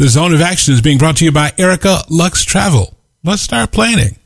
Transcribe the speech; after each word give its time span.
The 0.00 0.06
Zone 0.06 0.32
of 0.32 0.40
Action 0.40 0.74
is 0.74 0.80
being 0.80 0.96
brought 0.96 1.16
to 1.16 1.24
you 1.24 1.32
by 1.32 1.50
Erica 1.58 2.02
Lux 2.08 2.44
Travel. 2.44 2.96
Let's 3.24 3.42
start 3.42 3.72
planning. 3.72 4.16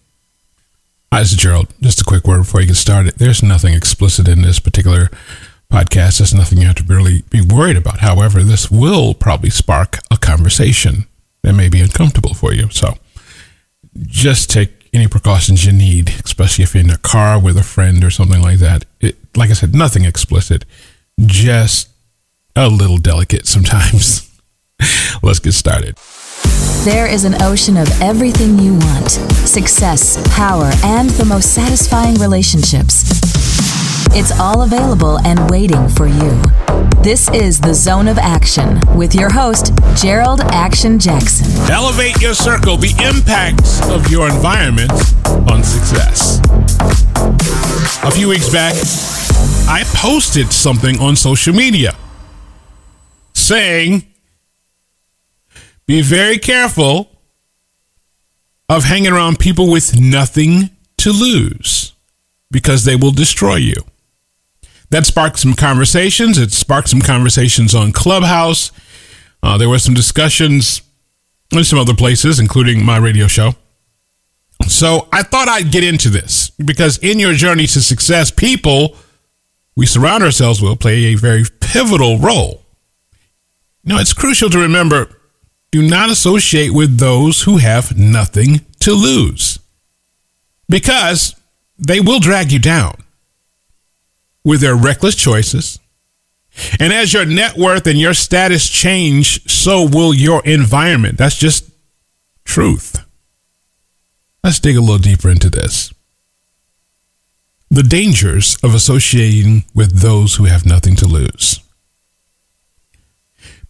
Hi, 1.10 1.20
this 1.20 1.32
is 1.32 1.38
Jerold. 1.38 1.70
Just 1.80 1.98
a 1.98 2.04
quick 2.04 2.26
word 2.26 2.40
before 2.40 2.60
you 2.60 2.66
get 2.66 2.76
started. 2.76 3.14
There's 3.16 3.42
nothing 3.42 3.72
explicit 3.72 4.28
in 4.28 4.42
this 4.42 4.60
particular 4.60 5.08
podcast. 5.72 6.18
There's 6.18 6.34
nothing 6.34 6.58
you 6.58 6.66
have 6.66 6.76
to 6.76 6.84
really 6.84 7.22
be 7.30 7.40
worried 7.40 7.78
about. 7.78 8.00
However, 8.00 8.42
this 8.42 8.70
will 8.70 9.14
probably 9.14 9.48
spark 9.48 9.96
a 10.10 10.18
conversation 10.18 11.06
that 11.40 11.54
may 11.54 11.70
be 11.70 11.80
uncomfortable 11.80 12.34
for 12.34 12.52
you. 12.52 12.68
So 12.68 12.98
just 13.96 14.50
take 14.50 14.90
any 14.92 15.08
precautions 15.08 15.64
you 15.64 15.72
need, 15.72 16.10
especially 16.22 16.64
if 16.64 16.74
you're 16.74 16.84
in 16.84 16.90
a 16.90 16.98
car 16.98 17.40
with 17.40 17.56
a 17.56 17.62
friend 17.62 18.04
or 18.04 18.10
something 18.10 18.42
like 18.42 18.58
that. 18.58 18.84
It, 19.00 19.16
like 19.34 19.48
I 19.48 19.54
said, 19.54 19.74
nothing 19.74 20.04
explicit, 20.04 20.66
just 21.18 21.88
a 22.54 22.68
little 22.68 22.98
delicate 22.98 23.46
sometimes. 23.46 24.28
Let's 25.22 25.38
get 25.38 25.52
started. 25.52 25.96
There 26.84 27.06
is 27.06 27.24
an 27.24 27.40
ocean 27.42 27.76
of 27.76 27.88
everything 28.00 28.58
you 28.58 28.74
want 28.74 29.10
success, 29.46 30.18
power, 30.34 30.70
and 30.84 31.10
the 31.10 31.24
most 31.24 31.54
satisfying 31.54 32.16
relationships. 32.16 33.04
It's 34.14 34.38
all 34.38 34.62
available 34.62 35.18
and 35.20 35.50
waiting 35.50 35.88
for 35.88 36.06
you. 36.06 36.42
This 37.02 37.28
is 37.30 37.60
the 37.60 37.74
Zone 37.74 38.08
of 38.08 38.18
Action 38.18 38.80
with 38.96 39.14
your 39.14 39.30
host, 39.30 39.74
Jerold 39.94 40.40
Action 40.52 40.98
Jackson. 40.98 41.46
Elevate 41.70 42.20
your 42.20 42.34
circle, 42.34 42.76
the 42.76 42.90
impacts 43.02 43.80
of 43.88 44.10
your 44.10 44.28
environment 44.28 44.92
on 45.50 45.62
success. 45.62 46.40
A 48.04 48.10
few 48.10 48.28
weeks 48.28 48.50
back, 48.50 48.74
I 49.68 49.84
posted 49.94 50.52
something 50.52 50.98
on 50.98 51.16
social 51.16 51.54
media 51.54 51.94
saying, 53.34 54.11
be 55.92 56.00
very 56.00 56.38
careful 56.38 57.10
of 58.66 58.84
hanging 58.84 59.12
around 59.12 59.38
people 59.38 59.70
with 59.70 60.00
nothing 60.00 60.70
to 60.96 61.12
lose 61.12 61.92
because 62.50 62.86
they 62.86 62.96
will 62.96 63.10
destroy 63.10 63.56
you. 63.56 63.74
That 64.88 65.04
sparked 65.04 65.38
some 65.38 65.52
conversations. 65.52 66.38
It 66.38 66.50
sparked 66.50 66.88
some 66.88 67.02
conversations 67.02 67.74
on 67.74 67.92
Clubhouse. 67.92 68.72
Uh, 69.42 69.58
there 69.58 69.68
were 69.68 69.78
some 69.78 69.92
discussions 69.92 70.80
in 71.52 71.62
some 71.62 71.78
other 71.78 71.94
places, 71.94 72.40
including 72.40 72.82
my 72.82 72.96
radio 72.96 73.26
show. 73.26 73.52
So 74.68 75.08
I 75.12 75.22
thought 75.22 75.48
I'd 75.48 75.72
get 75.72 75.84
into 75.84 76.08
this 76.08 76.48
because 76.52 76.96
in 77.00 77.18
your 77.18 77.34
journey 77.34 77.66
to 77.66 77.82
success, 77.82 78.30
people 78.30 78.96
we 79.76 79.84
surround 79.84 80.24
ourselves 80.24 80.62
with 80.62 80.80
play 80.80 81.04
a 81.04 81.16
very 81.16 81.44
pivotal 81.60 82.18
role. 82.18 82.62
Now, 83.84 83.98
it's 83.98 84.14
crucial 84.14 84.48
to 84.48 84.58
remember 84.58 85.18
do 85.72 85.82
not 85.82 86.10
associate 86.10 86.70
with 86.70 86.98
those 86.98 87.42
who 87.42 87.56
have 87.56 87.98
nothing 87.98 88.60
to 88.80 88.92
lose 88.92 89.58
because 90.68 91.34
they 91.78 91.98
will 91.98 92.20
drag 92.20 92.52
you 92.52 92.58
down 92.58 92.94
with 94.44 94.60
their 94.60 94.76
reckless 94.76 95.16
choices. 95.16 95.78
And 96.78 96.92
as 96.92 97.14
your 97.14 97.24
net 97.24 97.56
worth 97.56 97.86
and 97.86 97.98
your 97.98 98.12
status 98.12 98.68
change, 98.68 99.50
so 99.50 99.88
will 99.88 100.12
your 100.12 100.44
environment. 100.44 101.16
That's 101.16 101.36
just 101.36 101.70
truth. 102.44 103.02
Let's 104.44 104.60
dig 104.60 104.76
a 104.76 104.80
little 104.80 104.98
deeper 104.98 105.30
into 105.30 105.48
this. 105.48 105.92
The 107.70 107.82
dangers 107.82 108.58
of 108.62 108.74
associating 108.74 109.64
with 109.74 110.00
those 110.00 110.34
who 110.34 110.44
have 110.44 110.66
nothing 110.66 110.96
to 110.96 111.06
lose. 111.06 111.60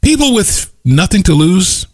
People 0.00 0.34
with 0.34 0.74
nothing 0.84 1.22
to 1.22 1.34
lose 1.34 1.86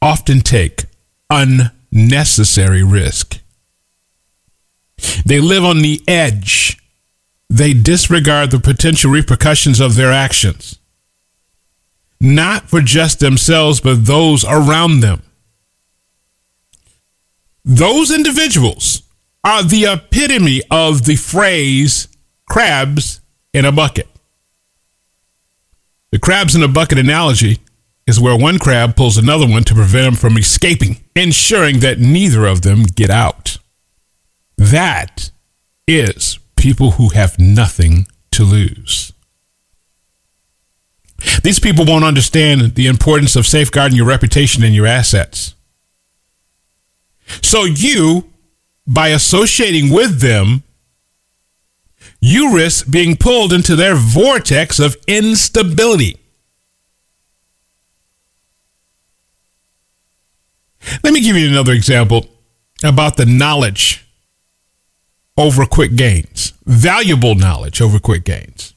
often 0.00 0.40
take 0.40 0.84
unnecessary 1.30 2.82
risk. 2.82 3.40
They 5.24 5.40
live 5.40 5.64
on 5.64 5.82
the 5.82 6.02
edge. 6.08 6.78
They 7.48 7.74
disregard 7.74 8.50
the 8.50 8.58
potential 8.58 9.10
repercussions 9.10 9.80
of 9.80 9.94
their 9.94 10.12
actions, 10.12 10.78
not 12.20 12.68
for 12.68 12.80
just 12.80 13.20
themselves, 13.20 13.80
but 13.80 14.06
those 14.06 14.44
around 14.44 15.00
them. 15.00 15.22
Those 17.64 18.10
individuals 18.10 19.02
are 19.44 19.62
the 19.62 19.84
epitome 19.84 20.62
of 20.70 21.04
the 21.04 21.16
phrase 21.16 22.08
crabs 22.48 23.20
in 23.52 23.64
a 23.64 23.72
bucket. 23.72 24.08
The 26.10 26.18
crabs 26.18 26.54
in 26.56 26.62
a 26.62 26.68
bucket 26.68 26.98
analogy 26.98 27.58
is 28.06 28.20
where 28.20 28.36
one 28.36 28.58
crab 28.58 28.96
pulls 28.96 29.16
another 29.16 29.46
one 29.46 29.64
to 29.64 29.74
prevent 29.74 30.04
them 30.04 30.14
from 30.14 30.38
escaping, 30.38 30.98
ensuring 31.14 31.80
that 31.80 31.98
neither 31.98 32.46
of 32.46 32.62
them 32.62 32.84
get 32.84 33.10
out. 33.10 33.58
That 34.56 35.30
is 35.88 36.38
people 36.56 36.92
who 36.92 37.10
have 37.10 37.38
nothing 37.38 38.06
to 38.32 38.44
lose. 38.44 39.12
These 41.42 41.58
people 41.58 41.84
won't 41.84 42.04
understand 42.04 42.74
the 42.74 42.86
importance 42.86 43.36
of 43.36 43.46
safeguarding 43.46 43.96
your 43.96 44.06
reputation 44.06 44.62
and 44.62 44.74
your 44.74 44.86
assets. 44.86 45.54
So 47.42 47.64
you, 47.64 48.30
by 48.86 49.08
associating 49.08 49.90
with 49.90 50.20
them, 50.20 50.62
you 52.20 52.54
risk 52.54 52.90
being 52.90 53.16
pulled 53.16 53.52
into 53.52 53.76
their 53.76 53.94
vortex 53.94 54.78
of 54.78 54.96
instability. 55.06 56.18
Let 61.02 61.12
me 61.12 61.20
give 61.20 61.36
you 61.36 61.48
another 61.48 61.72
example 61.72 62.26
about 62.84 63.16
the 63.16 63.26
knowledge 63.26 64.06
over 65.36 65.66
quick 65.66 65.96
gains, 65.96 66.52
valuable 66.64 67.34
knowledge 67.34 67.80
over 67.80 67.98
quick 67.98 68.24
gains. 68.24 68.74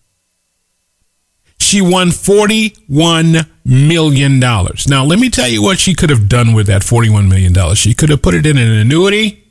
she 1.59 1.81
won 1.81 2.07
$41 2.09 3.47
million. 3.63 4.39
Now, 4.39 5.05
let 5.05 5.19
me 5.19 5.29
tell 5.29 5.47
you 5.47 5.61
what 5.61 5.79
she 5.79 5.93
could 5.93 6.09
have 6.09 6.27
done 6.27 6.53
with 6.53 6.67
that 6.67 6.81
$41 6.81 7.29
million. 7.29 7.75
She 7.75 7.93
could 7.93 8.09
have 8.09 8.21
put 8.21 8.33
it 8.33 8.45
in 8.45 8.57
an 8.57 8.67
annuity 8.67 9.43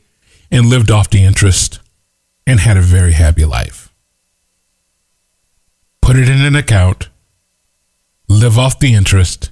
and 0.51 0.67
lived 0.67 0.91
off 0.91 1.11
the 1.11 1.23
interest 1.23 1.79
and 2.47 2.61
had 2.61 2.77
a 2.77 2.83
very 2.83 3.13
happy 3.13 3.45
life. 3.45 3.93
Put 6.03 6.17
it 6.17 6.29
in 6.29 6.41
an 6.41 6.57
account, 6.57 7.09
live 8.29 8.59
off 8.59 8.81
the 8.81 8.95
interest, 8.95 9.51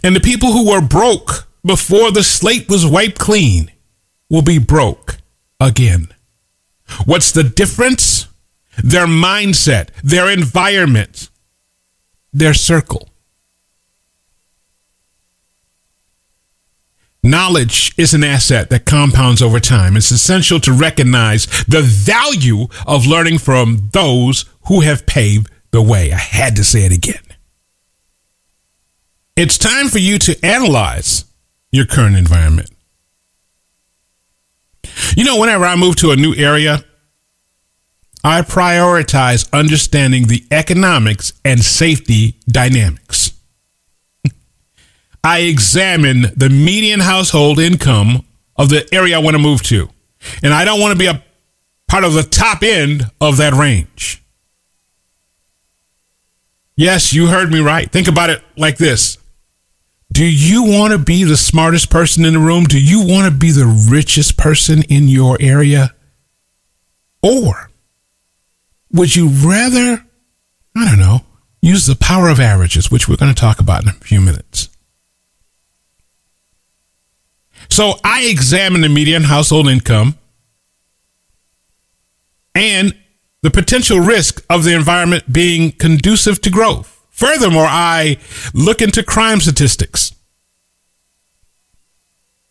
And 0.02 0.16
the 0.16 0.20
people 0.20 0.50
who 0.50 0.68
were 0.68 0.80
broke 0.80 1.46
before 1.64 2.10
the 2.10 2.24
slate 2.24 2.68
was 2.68 2.84
wiped 2.84 3.20
clean 3.20 3.70
will 4.34 4.42
be 4.42 4.58
broke 4.58 5.18
again. 5.60 6.08
What's 7.04 7.30
the 7.30 7.44
difference? 7.44 8.26
Their 8.82 9.06
mindset, 9.06 9.90
their 10.02 10.28
environment, 10.28 11.30
their 12.32 12.52
circle. 12.52 13.08
Knowledge 17.22 17.94
is 17.96 18.12
an 18.12 18.24
asset 18.24 18.70
that 18.70 18.84
compounds 18.84 19.40
over 19.40 19.60
time. 19.60 19.96
It's 19.96 20.10
essential 20.10 20.58
to 20.60 20.72
recognize 20.72 21.46
the 21.68 21.80
value 21.80 22.66
of 22.88 23.06
learning 23.06 23.38
from 23.38 23.88
those 23.92 24.46
who 24.66 24.80
have 24.80 25.06
paved 25.06 25.48
the 25.70 25.80
way. 25.80 26.12
I 26.12 26.18
had 26.18 26.56
to 26.56 26.64
say 26.64 26.84
it 26.84 26.92
again. 26.92 27.22
It's 29.36 29.56
time 29.56 29.86
for 29.86 30.00
you 30.00 30.18
to 30.18 30.44
analyze 30.44 31.24
your 31.70 31.86
current 31.86 32.16
environment. 32.16 32.73
You 35.16 35.24
know, 35.24 35.38
whenever 35.38 35.64
I 35.64 35.76
move 35.76 35.96
to 35.96 36.10
a 36.10 36.16
new 36.16 36.34
area, 36.34 36.84
I 38.22 38.40
prioritize 38.42 39.50
understanding 39.52 40.28
the 40.28 40.44
economics 40.50 41.34
and 41.44 41.60
safety 41.60 42.38
dynamics. 42.48 43.32
I 45.24 45.40
examine 45.40 46.32
the 46.36 46.48
median 46.48 47.00
household 47.00 47.58
income 47.58 48.24
of 48.56 48.70
the 48.70 48.88
area 48.94 49.16
I 49.16 49.20
want 49.20 49.34
to 49.36 49.42
move 49.42 49.62
to. 49.64 49.90
And 50.42 50.54
I 50.54 50.64
don't 50.64 50.80
want 50.80 50.92
to 50.92 50.98
be 50.98 51.06
a 51.06 51.22
part 51.86 52.04
of 52.04 52.14
the 52.14 52.22
top 52.22 52.62
end 52.62 53.10
of 53.20 53.36
that 53.36 53.52
range. 53.52 54.22
Yes, 56.76 57.12
you 57.12 57.26
heard 57.26 57.52
me 57.52 57.60
right. 57.60 57.90
Think 57.90 58.08
about 58.08 58.30
it 58.30 58.42
like 58.56 58.78
this. 58.78 59.18
Do 60.14 60.24
you 60.24 60.62
want 60.62 60.92
to 60.92 60.98
be 60.98 61.24
the 61.24 61.36
smartest 61.36 61.90
person 61.90 62.24
in 62.24 62.34
the 62.34 62.38
room? 62.38 62.64
Do 62.64 62.80
you 62.80 63.04
want 63.04 63.24
to 63.24 63.36
be 63.36 63.50
the 63.50 63.66
richest 63.66 64.36
person 64.36 64.82
in 64.84 65.08
your 65.08 65.36
area? 65.40 65.92
Or 67.20 67.68
would 68.92 69.16
you 69.16 69.26
rather, 69.26 70.06
I 70.76 70.88
don't 70.88 71.00
know, 71.00 71.22
use 71.60 71.86
the 71.86 71.96
power 71.96 72.28
of 72.28 72.38
averages, 72.38 72.92
which 72.92 73.08
we're 73.08 73.16
going 73.16 73.34
to 73.34 73.40
talk 73.40 73.58
about 73.58 73.82
in 73.82 73.88
a 73.88 73.92
few 73.94 74.20
minutes? 74.20 74.68
So 77.68 77.94
I 78.04 78.26
examine 78.26 78.82
the 78.82 78.88
median 78.88 79.24
household 79.24 79.66
income 79.66 80.16
and 82.54 82.96
the 83.42 83.50
potential 83.50 83.98
risk 83.98 84.44
of 84.48 84.62
the 84.62 84.76
environment 84.76 85.32
being 85.32 85.72
conducive 85.72 86.40
to 86.42 86.50
growth. 86.50 86.93
Furthermore, 87.14 87.66
I 87.66 88.18
look 88.52 88.82
into 88.82 89.02
crime 89.02 89.40
statistics. 89.40 90.12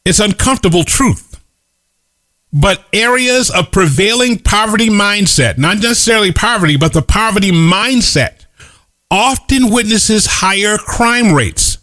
It's 0.06 0.20
uncomfortable 0.20 0.84
truth. 0.84 1.30
But 2.52 2.84
areas 2.94 3.50
of 3.50 3.72
prevailing 3.72 4.40
poverty 4.40 4.90
mindset, 4.90 5.58
not 5.58 5.78
necessarily 5.78 6.32
poverty, 6.32 6.78
but 6.78 6.94
the 6.94 7.02
poverty 7.02 7.52
mindset, 7.52 8.46
often 9.10 9.70
witnesses 9.70 10.26
higher 10.26 10.78
crime 10.78 11.34
rates 11.34 11.78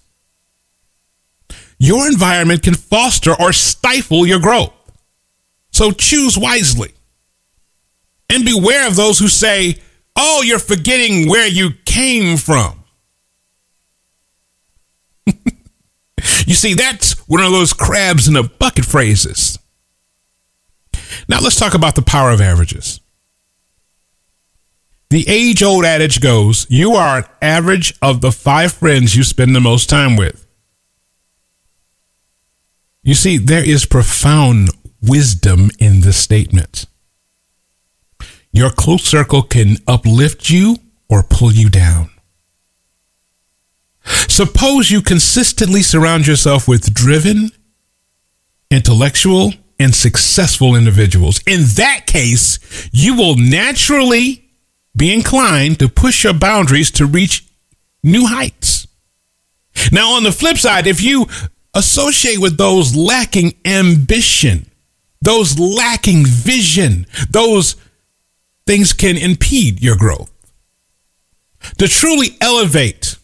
your 1.80 2.06
environment 2.06 2.62
can 2.62 2.74
foster 2.74 3.34
or 3.40 3.54
stifle 3.54 4.26
your 4.26 4.38
growth. 4.38 4.72
So 5.72 5.90
choose 5.92 6.36
wisely. 6.36 6.92
And 8.28 8.44
beware 8.44 8.86
of 8.86 8.96
those 8.96 9.18
who 9.18 9.28
say, 9.28 9.78
oh, 10.16 10.42
you're 10.42 10.58
forgetting 10.58 11.28
where 11.28 11.48
you 11.48 11.70
came 11.84 12.36
from. 12.36 12.84
you 15.26 16.54
see, 16.54 16.74
that's 16.74 17.18
one 17.28 17.42
of 17.42 17.52
those 17.52 17.72
crabs 17.72 18.28
in 18.28 18.36
a 18.36 18.42
bucket 18.42 18.84
phrases. 18.84 19.58
Now 21.28 21.40
let's 21.40 21.58
talk 21.58 21.74
about 21.74 21.94
the 21.94 22.02
power 22.02 22.30
of 22.30 22.40
averages. 22.40 23.00
The 25.10 25.24
age 25.28 25.62
old 25.62 25.84
adage 25.84 26.20
goes 26.20 26.66
you 26.70 26.92
are 26.92 27.18
an 27.18 27.24
average 27.42 27.94
of 28.00 28.20
the 28.20 28.30
five 28.30 28.72
friends 28.72 29.16
you 29.16 29.24
spend 29.24 29.54
the 29.54 29.60
most 29.60 29.88
time 29.90 30.16
with. 30.16 30.46
You 33.02 33.14
see, 33.14 33.38
there 33.38 33.66
is 33.66 33.86
profound 33.86 34.70
wisdom 35.02 35.70
in 35.78 36.02
this 36.02 36.16
statement. 36.16 36.86
Your 38.52 38.70
close 38.70 39.04
circle 39.04 39.42
can 39.42 39.76
uplift 39.86 40.50
you 40.50 40.76
or 41.08 41.22
pull 41.22 41.52
you 41.52 41.68
down. 41.70 42.10
Suppose 44.04 44.90
you 44.90 45.02
consistently 45.02 45.82
surround 45.82 46.26
yourself 46.26 46.66
with 46.66 46.92
driven, 46.92 47.50
intellectual, 48.70 49.52
and 49.78 49.94
successful 49.94 50.74
individuals. 50.74 51.40
In 51.46 51.60
that 51.76 52.06
case, 52.06 52.88
you 52.92 53.16
will 53.16 53.36
naturally 53.36 54.50
be 54.96 55.12
inclined 55.12 55.78
to 55.78 55.88
push 55.88 56.24
your 56.24 56.34
boundaries 56.34 56.90
to 56.92 57.06
reach 57.06 57.46
new 58.02 58.26
heights. 58.26 58.86
Now, 59.92 60.14
on 60.16 60.24
the 60.24 60.32
flip 60.32 60.58
side, 60.58 60.86
if 60.86 61.02
you 61.02 61.26
associate 61.74 62.38
with 62.38 62.58
those 62.58 62.96
lacking 62.96 63.54
ambition, 63.64 64.66
those 65.22 65.58
lacking 65.58 66.24
vision. 66.24 67.06
Those 67.30 67.76
things 68.70 68.92
can 68.92 69.16
impede 69.16 69.82
your 69.82 69.96
growth. 69.96 70.30
To 71.78 71.88
truly 71.88 72.36
elevate, 72.40 73.16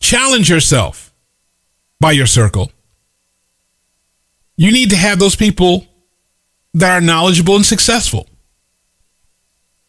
challenge 0.00 0.50
yourself 0.50 1.14
by 2.00 2.10
your 2.10 2.26
circle, 2.26 2.72
you 4.56 4.72
need 4.72 4.90
to 4.90 4.96
have 4.96 5.20
those 5.20 5.36
people 5.36 5.86
that 6.74 6.90
are 6.90 7.00
knowledgeable 7.00 7.54
and 7.54 7.64
successful. 7.64 8.28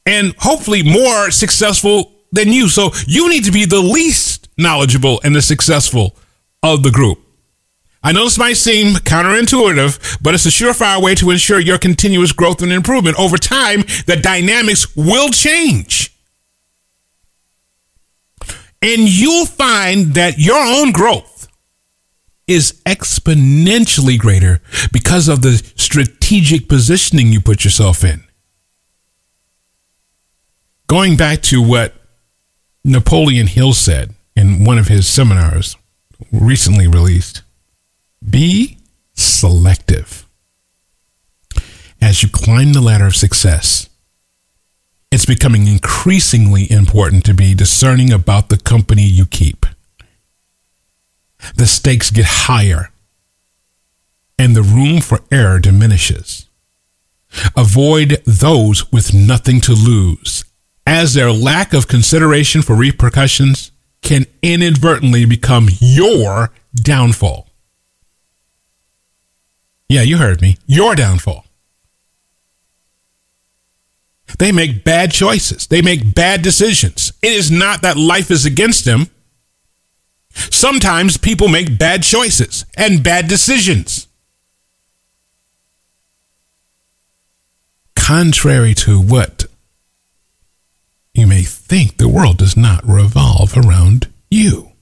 And 0.05 0.35
hopefully 0.37 0.83
more 0.83 1.31
successful 1.31 2.11
than 2.31 2.49
you. 2.49 2.69
So 2.69 2.91
you 3.07 3.27
need 3.27 3.45
to 3.45 3.51
be 3.51 3.65
the 3.65 3.81
least 3.81 4.49
knowledgeable 4.55 5.19
and 5.23 5.35
the 5.35 5.41
successful 5.41 6.15
of 6.61 6.83
the 6.83 6.91
group. 6.91 7.24
I 8.05 8.11
know 8.11 8.25
this 8.25 8.37
might 8.37 8.53
seem 8.53 8.93
counterintuitive, 8.93 10.19
but 10.21 10.35
it's 10.35 10.45
a 10.45 10.49
surefire 10.49 11.01
way 11.01 11.15
to 11.15 11.31
ensure 11.31 11.59
your 11.59 11.79
continuous 11.79 12.31
growth 12.31 12.61
and 12.61 12.71
improvement. 12.71 13.17
Over 13.19 13.35
time, 13.35 13.81
the 14.05 14.15
dynamics 14.21 14.95
will 14.95 15.29
change. 15.29 16.15
And 18.79 19.09
you'll 19.09 19.47
find 19.47 20.13
that 20.13 20.37
your 20.37 20.63
own 20.63 20.91
growth 20.91 21.47
is 22.45 22.79
exponentially 22.85 24.19
greater 24.19 24.61
because 24.93 25.27
of 25.27 25.41
the 25.41 25.57
strategic 25.75 26.69
positioning 26.69 27.29
you 27.29 27.41
put 27.41 27.63
yourself 27.63 28.03
in. 28.03 28.23
Going 30.85 31.17
back 31.17 31.41
to 31.43 31.59
what 31.59 31.95
Napoleon 32.83 33.47
Hill 33.47 33.73
said 33.73 34.13
in 34.35 34.63
one 34.63 34.77
of 34.77 34.89
his 34.89 35.07
seminars 35.07 35.75
recently 36.31 36.87
released 36.87 37.41
be 38.29 38.77
selective. 39.13 40.25
As 42.01 42.21
you 42.21 42.29
climb 42.29 42.73
the 42.73 42.81
ladder 42.81 43.07
of 43.07 43.15
success, 43.15 43.89
it's 45.11 45.25
becoming 45.25 45.67
increasingly 45.67 46.69
important 46.69 47.25
to 47.25 47.33
be 47.33 47.53
discerning 47.53 48.11
about 48.11 48.49
the 48.49 48.57
company 48.57 49.03
you 49.03 49.25
keep. 49.25 49.65
The 51.55 51.65
stakes 51.67 52.11
get 52.11 52.25
higher 52.25 52.91
and 54.37 54.55
the 54.55 54.63
room 54.63 55.01
for 55.01 55.21
error 55.31 55.59
diminishes. 55.59 56.49
Avoid 57.55 58.21
those 58.25 58.91
with 58.91 59.13
nothing 59.13 59.61
to 59.61 59.73
lose, 59.73 60.45
as 60.85 61.13
their 61.13 61.31
lack 61.31 61.73
of 61.73 61.87
consideration 61.87 62.61
for 62.61 62.75
repercussions 62.75 63.71
can 64.01 64.25
inadvertently 64.41 65.25
become 65.25 65.67
your 65.79 66.51
downfall. 66.75 67.49
Yeah, 69.87 70.01
you 70.01 70.17
heard 70.17 70.41
me. 70.41 70.57
Your 70.65 70.95
downfall. 70.95 71.45
They 74.39 74.51
make 74.51 74.83
bad 74.83 75.11
choices. 75.11 75.67
They 75.67 75.81
make 75.81 76.13
bad 76.15 76.41
decisions. 76.41 77.13
It 77.21 77.31
is 77.31 77.51
not 77.51 77.81
that 77.83 77.97
life 77.97 78.31
is 78.31 78.45
against 78.45 78.85
them. 78.85 79.07
Sometimes 80.29 81.17
people 81.17 81.47
make 81.47 81.77
bad 81.77 82.03
choices 82.03 82.65
and 82.75 83.03
bad 83.03 83.27
decisions. 83.27 84.07
Contrary 87.95 88.73
to 88.73 88.99
what 88.99 89.45
you 91.13 91.25
may 91.25 91.43
think, 91.43 91.97
the 91.97 92.09
world 92.09 92.37
does 92.37 92.57
not 92.57 92.85
revolve 92.85 93.55
around 93.55 94.11
you. 94.29 94.73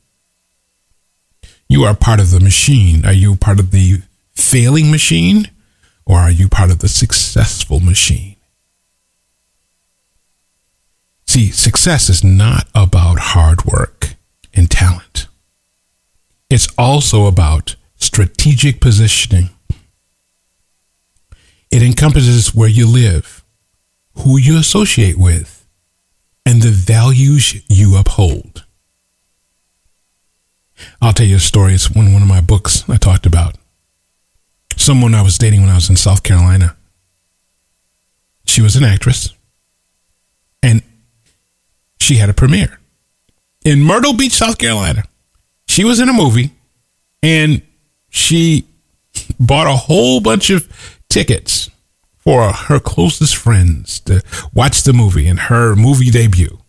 You 1.69 1.83
are 1.83 1.95
part 1.95 2.19
of 2.19 2.31
the 2.31 2.39
machine. 2.39 3.05
Are 3.05 3.13
you 3.13 3.35
part 3.35 3.59
of 3.59 3.69
the 3.69 4.01
failing 4.35 4.91
machine 4.91 5.49
or 6.05 6.17
are 6.17 6.31
you 6.31 6.49
part 6.49 6.71
of 6.71 6.79
the 6.79 6.89
successful 6.89 7.79
machine? 7.79 8.35
See, 11.27 11.49
success 11.49 12.09
is 12.09 12.23
not 12.23 12.67
about 12.75 13.19
hard 13.19 13.65
work 13.65 14.15
and 14.53 14.69
talent. 14.69 15.27
It's 16.49 16.67
also 16.77 17.25
about 17.25 17.75
strategic 17.95 18.79
positioning. 18.79 19.49
It 21.71 21.81
encompasses 21.81 22.53
where 22.53 22.69
you 22.69 22.87
live, 22.87 23.43
who 24.19 24.37
you 24.37 24.57
associate 24.59 25.17
with, 25.17 25.65
and 26.45 26.61
the 26.61 26.69
values 26.69 27.63
you 27.67 27.97
uphold. 27.97 28.65
I'll 31.01 31.13
tell 31.13 31.25
you 31.25 31.37
a 31.37 31.39
story. 31.39 31.73
It's 31.73 31.89
one, 31.89 32.13
one 32.13 32.21
of 32.21 32.27
my 32.27 32.41
books 32.41 32.87
I 32.87 32.97
talked 32.97 33.25
about 33.25 33.55
someone 34.83 35.15
I 35.15 35.21
was 35.21 35.37
dating 35.37 35.61
when 35.61 35.69
I 35.69 35.75
was 35.75 35.89
in 35.89 35.95
South 35.95 36.23
Carolina. 36.23 36.75
She 38.45 38.61
was 38.61 38.75
an 38.75 38.83
actress, 38.83 39.33
and 40.61 40.83
she 41.99 42.15
had 42.15 42.29
a 42.29 42.33
premiere 42.33 42.79
in 43.63 43.81
Myrtle 43.81 44.13
Beach, 44.13 44.33
South 44.33 44.57
Carolina. 44.57 45.03
She 45.67 45.83
was 45.83 45.99
in 45.99 46.09
a 46.09 46.13
movie, 46.13 46.51
and 47.21 47.61
she 48.09 48.67
bought 49.39 49.67
a 49.67 49.75
whole 49.75 50.19
bunch 50.19 50.49
of 50.49 50.67
tickets 51.09 51.69
for 52.17 52.51
her 52.51 52.79
closest 52.79 53.35
friends 53.35 53.99
to 54.01 54.21
watch 54.53 54.83
the 54.83 54.93
movie 54.93 55.27
and 55.27 55.39
her 55.39 55.75
movie 55.75 56.09
debut. 56.09 56.59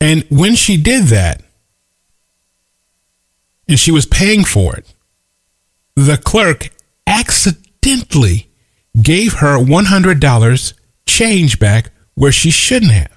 And 0.00 0.24
when 0.30 0.54
she 0.54 0.76
did 0.76 1.04
that, 1.04 1.42
and 3.68 3.78
she 3.78 3.90
was 3.90 4.06
paying 4.06 4.44
for 4.44 4.76
it, 4.76 4.92
the 5.96 6.20
clerk 6.22 6.70
accidentally 7.06 8.48
gave 9.00 9.34
her 9.34 9.58
$100 9.58 10.74
change 11.06 11.58
back 11.58 11.90
where 12.14 12.32
she 12.32 12.50
shouldn't 12.50 12.92
have. 12.92 13.16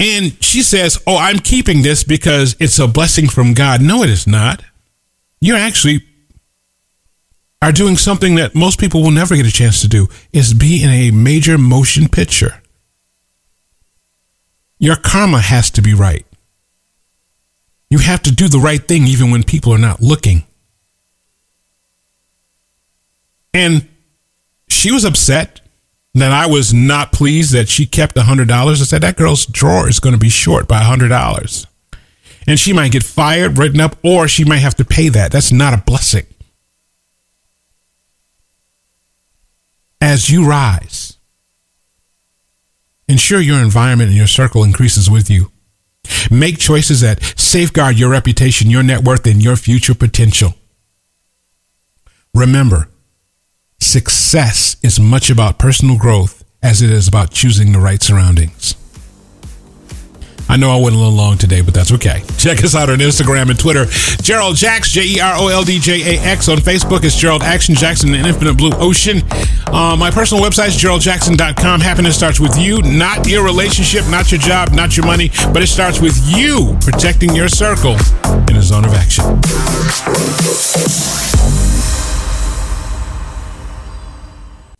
And 0.00 0.36
she 0.44 0.62
says, 0.62 1.02
Oh, 1.06 1.16
I'm 1.16 1.38
keeping 1.38 1.82
this 1.82 2.04
because 2.04 2.56
it's 2.60 2.78
a 2.78 2.86
blessing 2.86 3.28
from 3.28 3.54
God. 3.54 3.80
No, 3.80 4.02
it 4.02 4.10
is 4.10 4.26
not. 4.26 4.62
You 5.40 5.56
actually 5.56 6.04
are 7.62 7.72
doing 7.72 7.96
something 7.96 8.34
that 8.34 8.54
most 8.54 8.78
people 8.78 9.02
will 9.02 9.10
never 9.10 9.34
get 9.34 9.46
a 9.46 9.52
chance 9.52 9.80
to 9.80 9.88
do 9.88 10.08
is 10.32 10.52
be 10.52 10.82
in 10.82 10.90
a 10.90 11.10
major 11.10 11.56
motion 11.56 12.08
picture. 12.08 12.60
Your 14.78 14.96
karma 14.96 15.40
has 15.40 15.70
to 15.70 15.80
be 15.80 15.94
right. 15.94 16.26
You 17.94 18.00
have 18.00 18.22
to 18.22 18.32
do 18.32 18.48
the 18.48 18.58
right 18.58 18.82
thing 18.82 19.06
even 19.06 19.30
when 19.30 19.44
people 19.44 19.72
are 19.72 19.78
not 19.78 20.00
looking. 20.00 20.42
And 23.52 23.88
she 24.68 24.90
was 24.90 25.04
upset 25.04 25.60
that 26.14 26.32
I 26.32 26.48
was 26.48 26.74
not 26.74 27.12
pleased 27.12 27.52
that 27.52 27.68
she 27.68 27.86
kept 27.86 28.16
$100. 28.16 28.50
I 28.50 28.74
said, 28.74 29.02
that 29.02 29.16
girl's 29.16 29.46
drawer 29.46 29.88
is 29.88 30.00
going 30.00 30.12
to 30.12 30.18
be 30.18 30.28
short 30.28 30.66
by 30.66 30.80
$100. 30.80 31.66
And 32.48 32.58
she 32.58 32.72
might 32.72 32.90
get 32.90 33.04
fired, 33.04 33.58
written 33.58 33.80
up, 33.80 33.96
or 34.02 34.26
she 34.26 34.44
might 34.44 34.56
have 34.56 34.74
to 34.74 34.84
pay 34.84 35.08
that. 35.10 35.30
That's 35.30 35.52
not 35.52 35.72
a 35.72 35.84
blessing. 35.86 36.26
As 40.00 40.28
you 40.30 40.48
rise, 40.48 41.16
ensure 43.06 43.38
your 43.38 43.62
environment 43.62 44.08
and 44.08 44.18
your 44.18 44.26
circle 44.26 44.64
increases 44.64 45.08
with 45.08 45.30
you. 45.30 45.52
Make 46.30 46.58
choices 46.58 47.00
that 47.00 47.22
safeguard 47.36 47.98
your 47.98 48.10
reputation, 48.10 48.70
your 48.70 48.82
net 48.82 49.04
worth, 49.04 49.26
and 49.26 49.42
your 49.42 49.56
future 49.56 49.94
potential. 49.94 50.54
Remember, 52.34 52.88
success 53.80 54.76
is 54.82 54.98
much 54.98 55.30
about 55.30 55.58
personal 55.58 55.96
growth 55.96 56.44
as 56.62 56.82
it 56.82 56.90
is 56.90 57.06
about 57.06 57.30
choosing 57.30 57.72
the 57.72 57.78
right 57.78 58.02
surroundings. 58.02 58.74
I 60.48 60.56
know 60.56 60.70
I 60.70 60.80
went 60.80 60.94
a 60.94 60.98
little 60.98 61.14
long 61.14 61.38
today, 61.38 61.62
but 61.62 61.74
that's 61.74 61.92
okay. 61.92 62.22
Check 62.38 62.62
us 62.62 62.74
out 62.74 62.90
on 62.90 62.98
Instagram 62.98 63.50
and 63.50 63.58
Twitter. 63.58 63.86
Jerold 64.22 64.56
Jax, 64.56 64.90
J 64.90 65.04
E 65.04 65.20
R 65.20 65.34
O 65.36 65.48
L 65.48 65.64
D 65.64 65.78
J 65.78 66.16
A 66.16 66.20
X. 66.20 66.48
On 66.48 66.58
Facebook, 66.58 67.04
it's 67.04 67.18
Jerold 67.20 67.42
Action 67.42 67.74
Jackson 67.74 68.14
and 68.14 68.26
Infinite 68.26 68.56
Blue 68.56 68.72
Ocean. 68.74 69.22
Uh, 69.66 69.96
my 69.98 70.10
personal 70.10 70.44
website 70.44 70.68
is 70.68 70.76
jeroldjackson.com. 70.76 71.80
Happiness 71.80 72.16
starts 72.16 72.38
with 72.38 72.56
you, 72.58 72.82
not 72.82 73.26
your 73.28 73.44
relationship, 73.44 74.04
not 74.08 74.30
your 74.30 74.40
job, 74.40 74.72
not 74.72 74.96
your 74.96 75.06
money, 75.06 75.30
but 75.52 75.62
it 75.62 75.68
starts 75.68 76.00
with 76.00 76.16
you 76.26 76.76
protecting 76.80 77.34
your 77.34 77.48
circle 77.48 77.96
in 78.48 78.56
a 78.56 78.62
zone 78.62 78.84
of 78.84 78.92
action. 78.94 79.24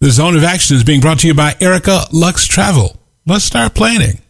The 0.00 0.11
Zone 0.11 0.37
of 0.37 0.44
Action 0.44 0.76
is 0.76 0.85
being 0.85 1.00
brought 1.00 1.21
to 1.21 1.26
you 1.26 1.33
by 1.33 1.56
Erica 1.61 2.02
Lux 2.12 2.47
Travel. 2.47 3.00
Let's 3.26 3.44
start 3.44 3.75
planning. 3.75 4.21